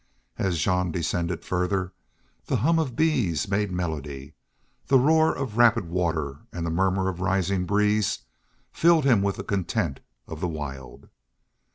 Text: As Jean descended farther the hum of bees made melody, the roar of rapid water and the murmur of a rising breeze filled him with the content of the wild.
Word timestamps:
As 0.39 0.57
Jean 0.57 0.91
descended 0.91 1.45
farther 1.45 1.93
the 2.47 2.55
hum 2.55 2.79
of 2.79 2.95
bees 2.95 3.47
made 3.47 3.71
melody, 3.71 4.33
the 4.87 4.97
roar 4.97 5.31
of 5.35 5.57
rapid 5.57 5.85
water 5.89 6.39
and 6.51 6.65
the 6.65 6.71
murmur 6.71 7.07
of 7.07 7.19
a 7.19 7.23
rising 7.23 7.65
breeze 7.67 8.17
filled 8.71 9.05
him 9.05 9.21
with 9.21 9.35
the 9.35 9.43
content 9.43 9.99
of 10.27 10.41
the 10.41 10.47
wild. 10.47 11.07